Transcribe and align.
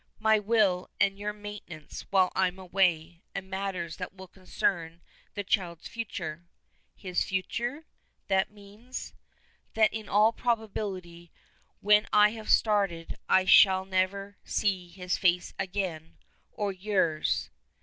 "My 0.17 0.39
will 0.39 0.89
and 0.99 1.19
your 1.19 1.31
maintenance 1.31 2.07
whilst 2.09 2.33
I 2.35 2.47
am 2.47 2.57
away; 2.57 3.21
and 3.35 3.47
matters 3.51 3.97
that 3.97 4.15
will 4.15 4.27
concern 4.27 4.99
the 5.35 5.43
child's 5.43 5.87
future." 5.87 6.47
"His 6.95 7.23
future. 7.23 7.85
That 8.27 8.49
means" 8.49 9.13
"That 9.75 9.93
in 9.93 10.09
all 10.09 10.33
probability 10.33 11.31
when 11.81 12.07
I 12.11 12.29
have 12.29 12.49
started 12.49 13.15
I 13.29 13.45
shall 13.45 13.85
never 13.85 14.37
see 14.43 14.89
his 14.89 15.19
face 15.19 15.53
again 15.59 16.17
or 16.51 16.71
yours." 16.71 17.51